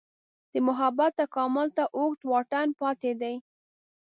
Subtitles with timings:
[0.51, 3.35] دې مبحث تکامل ته اوږد واټن پاتې دی